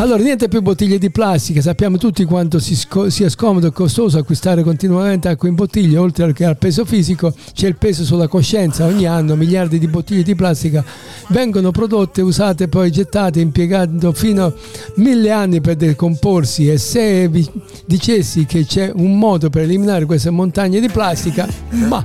[0.02, 4.18] Allora, niente più bottiglie di plastica, sappiamo tutti quanto si sco- sia scomodo e costoso
[4.18, 8.88] acquistare continuamente acqua in bottiglie, oltre che al peso fisico c'è il peso sulla coscienza,
[8.88, 10.84] ogni anno miliardi di bottiglie di plastica
[11.28, 14.54] vengono prodotte, usate, poi gettate, impiegando fino a
[14.96, 16.68] mille anni per decomporsi.
[16.68, 17.48] E se vi
[17.86, 22.04] dicessi che c'è un modo per eliminare queste montagne di plastica, ma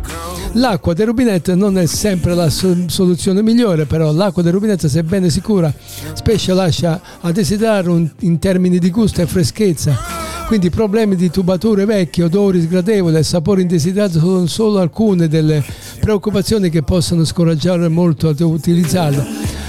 [0.53, 5.72] l'acqua del rubinetto non è sempre la soluzione migliore, però l'acqua del rubinetto sebbene sicura
[6.12, 9.99] spesso lascia a desiderare un, in termini di gusto e freschezza.
[10.47, 15.64] Quindi problemi di tubature vecchie, odori sgradevoli e sapori indesiderato sono solo alcune delle
[15.99, 19.24] preoccupazioni che possono scoraggiare molto ad utilizzarlo.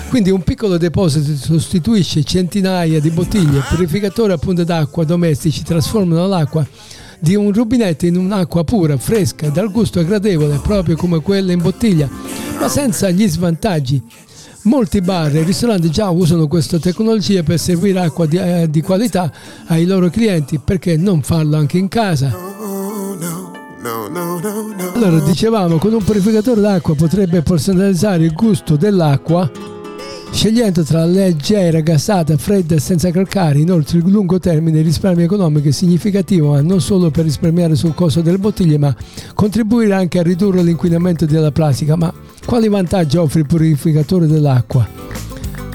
[0.10, 6.66] Quindi un piccolo deposito sostituisce centinaia di bottiglie, purificatori appunto d'acqua domestici trasformano l'acqua
[7.20, 12.08] di un rubinetto in un'acqua pura, fresca, dal gusto gradevole, proprio come quella in bottiglia,
[12.60, 14.02] ma senza gli svantaggi
[14.64, 19.32] Molti bar e ristoranti già usano questa tecnologia per servire acqua di, eh, di qualità
[19.68, 22.36] ai loro clienti, perché non farlo anche in casa?
[24.94, 29.50] Allora dicevamo, con un purificatore d'acqua potrebbe personalizzare il gusto dell'acqua
[30.32, 33.60] scegliendo tra leggera, gassata, fredda e senza calcare.
[33.60, 38.22] Inoltre il lungo termine risparmio economico è significativo, ma non solo per risparmiare sul costo
[38.22, 38.96] delle bottiglie, ma
[39.34, 41.96] contribuire anche a ridurre l'inquinamento della plastica.
[41.96, 42.14] Ma
[42.46, 44.88] quali vantaggi offre il purificatore dell'acqua?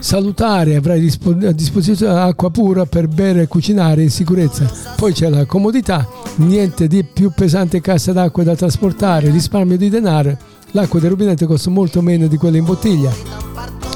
[0.00, 0.98] Salutare, avrai
[1.44, 4.68] a disposizione acqua pura per bere e cucinare in sicurezza.
[4.96, 10.36] Poi c'è la comodità, niente di più pesante cassa d'acqua da trasportare, risparmio di denaro.
[10.72, 13.42] L'acqua del rubinetto costa molto meno di quella in bottiglia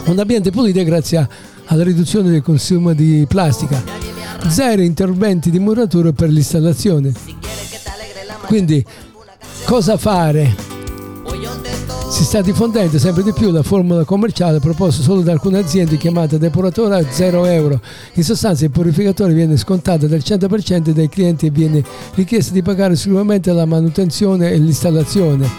[0.07, 1.29] un ambiente pulito grazie
[1.67, 3.83] alla riduzione del consumo di plastica,
[4.49, 7.13] zero interventi di muratura per l'installazione.
[8.47, 8.85] Quindi
[9.65, 10.65] cosa fare?
[12.09, 16.39] Si sta diffondendo sempre di più la formula commerciale proposta solo da alcune aziende chiamata
[16.39, 17.81] depuratore a 0 euro.
[18.15, 21.83] In sostanza il purificatore viene scontato del 100% dai clienti e viene
[22.15, 25.51] richiesto di pagare esclusivamente la manutenzione e l'installazione.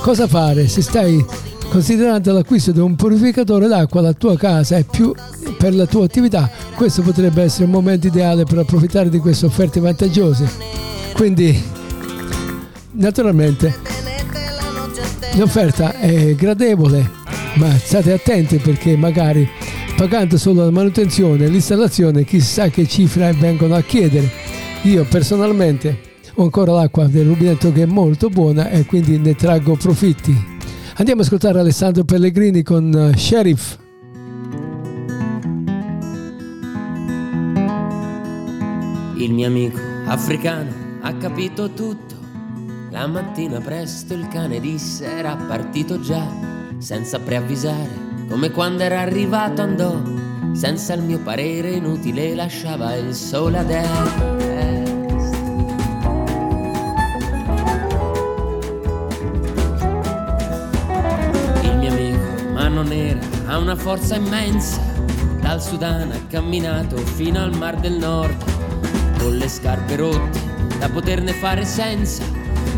[0.00, 0.68] Cosa fare?
[0.68, 1.22] Se stai
[1.68, 5.12] Considerando l'acquisto di un purificatore d'acqua alla tua casa e più
[5.58, 9.78] per la tua attività, questo potrebbe essere un momento ideale per approfittare di queste offerte
[9.80, 10.48] vantaggiose.
[11.14, 11.62] Quindi,
[12.92, 13.74] naturalmente,
[15.34, 17.10] l'offerta è gradevole,
[17.54, 19.48] ma state attenti perché magari
[19.96, 24.30] pagando solo la manutenzione e l'installazione chissà che cifre vengono a chiedere.
[24.82, 26.00] Io personalmente
[26.34, 30.55] ho ancora l'acqua del rubinetto che è molto buona e quindi ne traggo profitti.
[30.98, 33.76] Andiamo ad ascoltare Alessandro Pellegrini con uh, Sheriff.
[39.18, 40.70] Il mio amico africano
[41.02, 42.14] ha capito tutto.
[42.90, 46.26] La mattina presto il cane disse era partito già,
[46.78, 50.00] senza preavvisare, come quando era arrivato andò.
[50.52, 54.55] Senza il mio parere inutile lasciava il sole a destra.
[63.46, 64.80] Ha una forza immensa.
[65.40, 68.34] Dal Sudan ha camminato fino al Mar del Nord,
[69.18, 70.40] con le scarpe rotte
[70.78, 72.22] da poterne fare senza.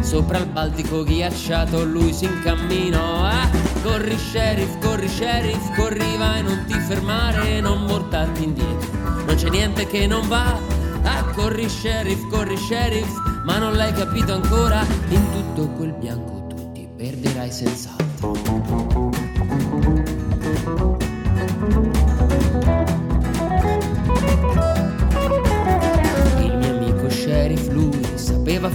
[0.00, 3.24] Sopra il Baltico ghiacciato lui si incamminò.
[3.24, 3.48] Ah,
[3.82, 8.90] corri sheriff, corri sheriff, corriva e non ti fermare, non voltarti indietro.
[9.26, 10.58] Non c'è niente che non va.
[11.02, 13.10] Ah, corri sheriff, corri sheriff,
[13.44, 14.84] ma non l'hai capito ancora.
[15.08, 17.97] In tutto quel bianco tu ti perderai senz'altro.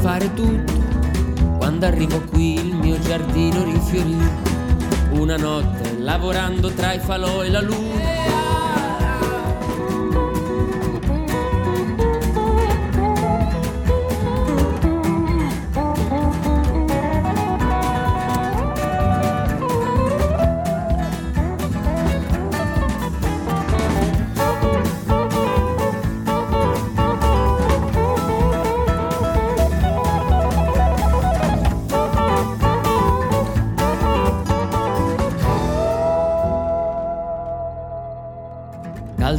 [0.04, 0.74] Fare tutto.
[1.58, 4.18] Quando arrivò qui il mio giardino rifiorì.
[5.12, 8.13] Una notte lavorando tra i falò e la luna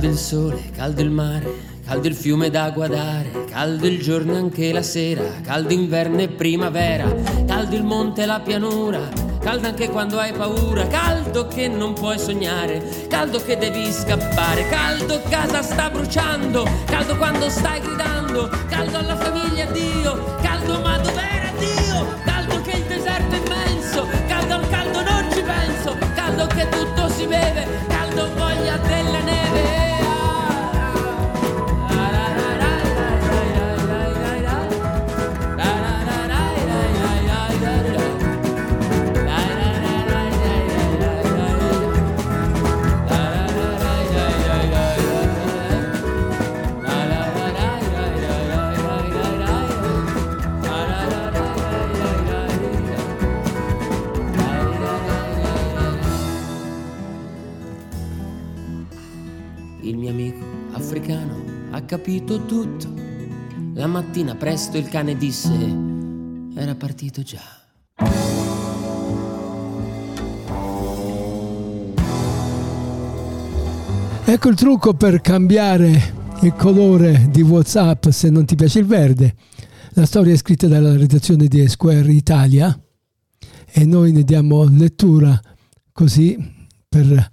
[0.05, 1.55] Caldo il sole, caldo il mare,
[1.87, 6.29] caldo il fiume da guardare, caldo il giorno e anche la sera, caldo inverno e
[6.29, 7.11] primavera,
[7.47, 9.01] caldo il monte e la pianura,
[9.41, 15.23] caldo anche quando hai paura, caldo che non puoi sognare, caldo che devi scappare, caldo
[15.31, 22.07] casa sta bruciando, caldo quando stai gridando, caldo alla famiglia Dio, caldo ma dov'era Dio,
[22.27, 27.09] caldo che il deserto è immenso, caldo al caldo non ci penso, caldo che tutto
[27.09, 27.64] si beve,
[61.95, 62.93] capito tutto.
[63.75, 65.53] La mattina presto il cane disse,
[66.57, 67.41] era partito già.
[74.25, 79.37] Ecco il trucco per cambiare il colore di WhatsApp se non ti piace il verde.
[79.91, 82.77] La storia è scritta dalla redazione di Square Italia
[83.71, 85.41] e noi ne diamo lettura
[85.93, 86.37] così
[86.89, 87.31] per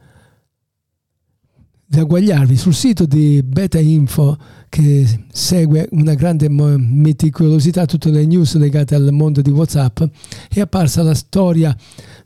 [1.91, 4.37] ragguagliarvi sul sito di Beta Info
[4.69, 10.01] che segue una grande meticolosità tutte le news legate al mondo di WhatsApp
[10.49, 11.75] è apparsa la storia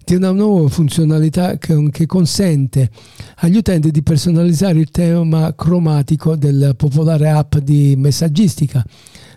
[0.06, 2.90] di una nuova funzionalità che, che consente
[3.38, 8.86] agli utenti di personalizzare il tema cromatico del popolare app di messaggistica.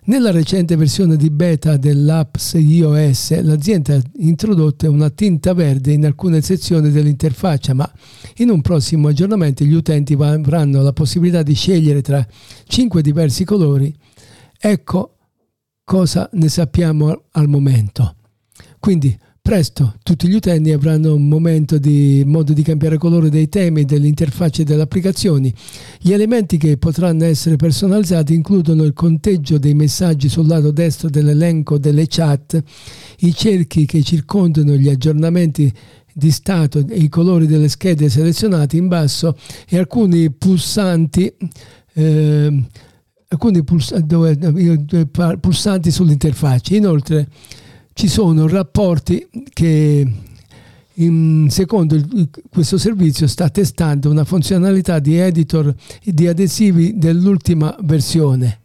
[0.04, 6.40] Nella recente versione di beta dell'app iOS l'azienda ha introdotto una tinta verde in alcune
[6.42, 7.90] sezioni dell'interfaccia, ma
[8.36, 12.26] in un prossimo aggiornamento gli utenti avranno la possibilità di scegliere tra
[12.66, 13.94] cinque diversi colori.
[14.58, 15.16] Ecco
[15.84, 18.14] cosa ne sappiamo al momento.
[18.78, 23.86] Quindi Presto tutti gli utenti avranno un momento di modo di cambiare colore dei temi,
[23.86, 25.50] delle interfacce e delle applicazioni.
[25.98, 31.78] Gli elementi che potranno essere personalizzati includono il conteggio dei messaggi sul lato destro dell'elenco
[31.78, 32.62] delle chat,
[33.20, 35.72] i cerchi che circondano gli aggiornamenti
[36.12, 39.34] di stato e i colori delle schede selezionate in basso
[39.66, 41.32] e alcuni pulsanti
[41.94, 42.64] eh,
[43.28, 46.76] alcuni pulsanti sull'interfaccia.
[46.76, 47.28] Inoltre
[47.98, 50.06] ci sono rapporti che
[51.48, 52.00] secondo
[52.48, 55.74] questo servizio sta testando una funzionalità di editor
[56.04, 58.60] di adesivi dell'ultima versione.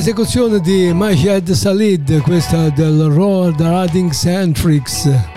[0.00, 5.29] Un'esecuzione di Majed Salid, questa del Road Riding Centrics.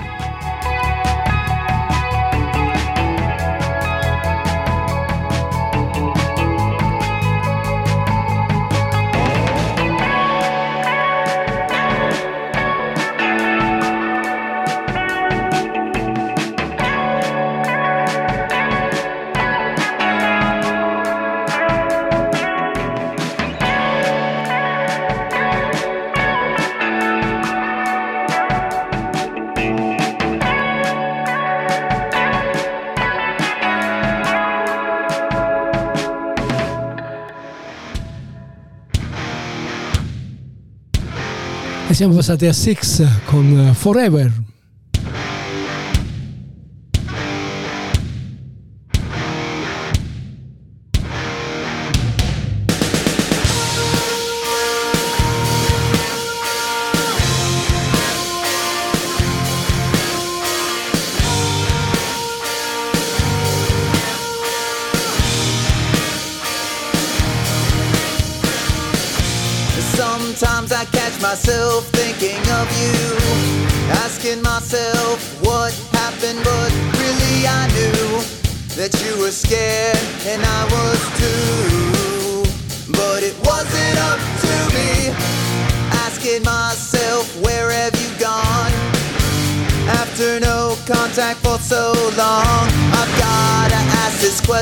[41.93, 44.31] E siamo passati a Six con Forever.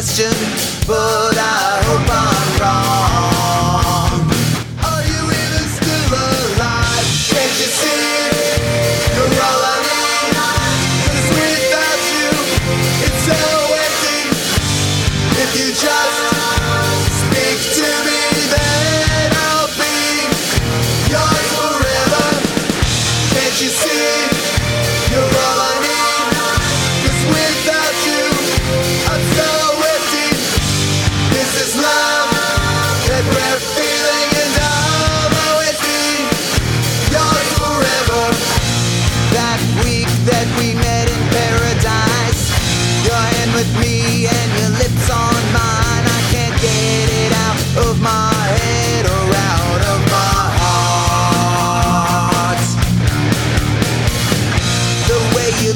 [0.01, 0.33] question,
[0.87, 1.20] but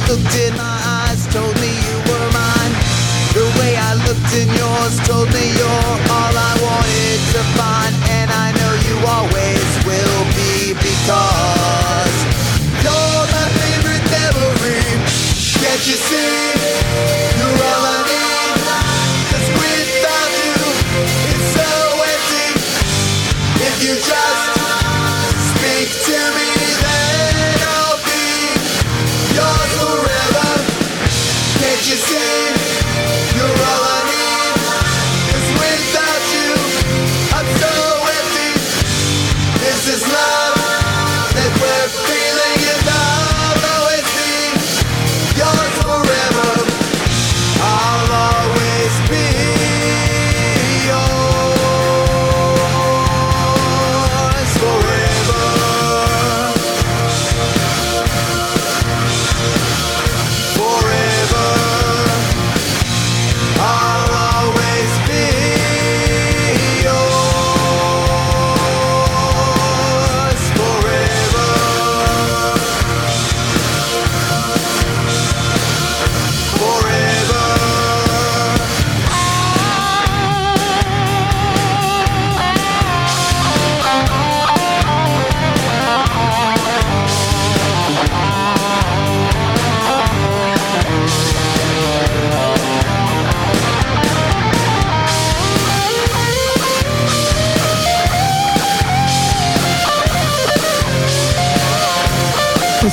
[0.05, 0.84] took denied.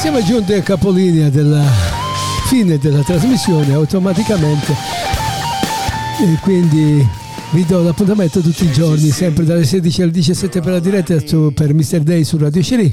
[0.03, 1.63] siamo giunti al capolinea della
[2.49, 4.75] fine della trasmissione automaticamente
[6.21, 7.07] e quindi
[7.51, 11.53] vi do l'appuntamento tutti i giorni, sempre dalle 16 alle 17 per la diretta su,
[11.55, 12.01] per Mr.
[12.01, 12.93] Day su Radio Sherry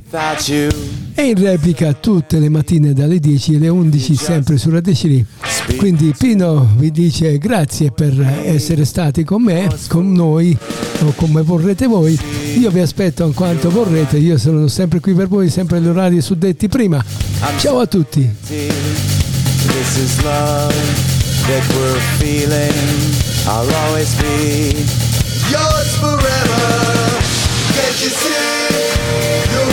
[1.15, 5.25] e in replica tutte le mattine dalle 10 alle 11 sempre su Radio Sherry.
[5.77, 10.57] Quindi Pino vi dice grazie per essere stati con me, con noi
[11.01, 12.19] o come vorrete voi.
[12.57, 16.21] Io vi aspetto in quanto vorrete, io sono sempre qui per voi, sempre agli orari
[16.21, 17.03] suddetti prima.
[17.57, 18.29] Ciao a tutti.
[25.49, 26.27] Yours forever,
[27.73, 29.68] can't you see?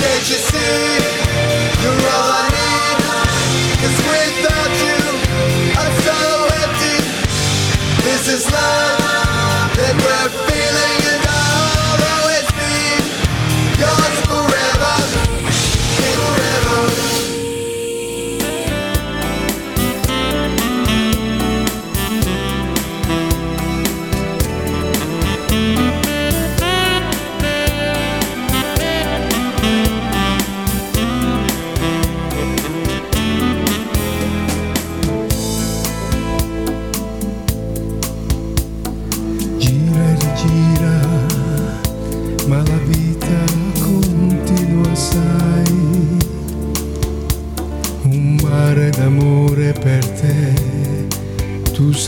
[0.00, 1.07] Can't you see?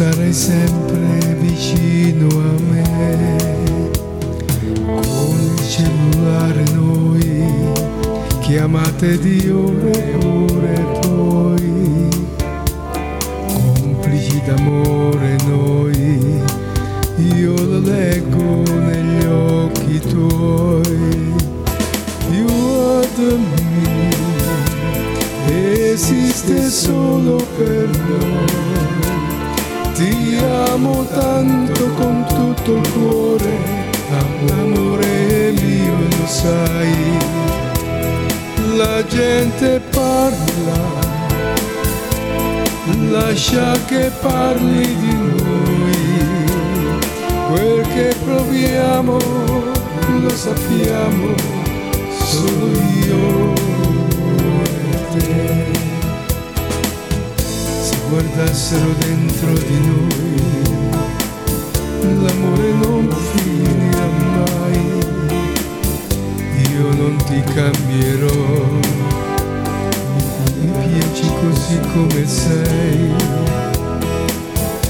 [0.00, 3.90] sarai sempre vicino a me.
[4.74, 7.44] Con il cellulare noi,
[8.40, 12.08] chiamate di ore e ore e poi,
[13.44, 16.40] complici d'amore noi,
[17.36, 21.34] io lo leggo negli occhi tuoi.
[22.30, 24.08] You are the me,
[25.92, 28.59] esiste solo per noi
[30.00, 33.58] amo tanto con tutto il cuore,
[34.46, 37.18] l'amore mio lo sai.
[38.76, 40.80] La gente parla,
[43.10, 45.98] lascia che parli di noi,
[47.50, 49.18] quel che proviamo
[50.20, 51.34] lo sappiamo,
[52.18, 52.66] solo
[53.04, 53.52] io
[54.64, 55.79] e te
[58.10, 60.40] guardassero dentro di noi,
[62.22, 64.78] l'amore non finirà mai,
[66.72, 68.78] io non ti cambierò,
[70.58, 73.14] mi piaci così come sei,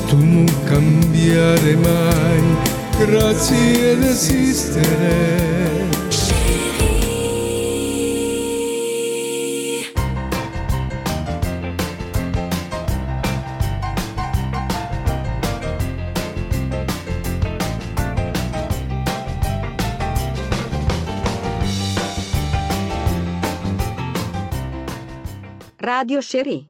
[0.06, 2.42] tu non cambiare mai,
[3.04, 5.59] grazie ad esistere.
[26.10, 26.66] Radio Cherie.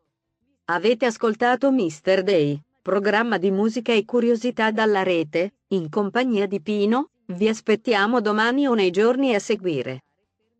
[0.66, 2.22] Avete ascoltato Mr.
[2.22, 8.66] Day, programma di musica e curiosità dalla rete, in compagnia di Pino, vi aspettiamo domani
[8.66, 10.03] o nei giorni a seguire.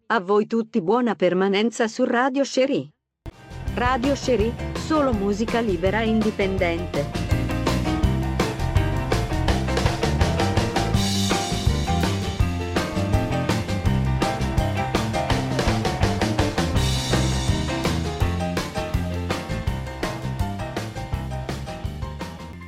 [0.07, 2.89] A voi tutti buona permanenza su Radio Cherie.
[3.74, 7.30] Radio Cherie, solo musica libera e indipendente.